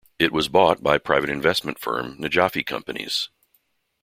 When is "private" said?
0.97-1.29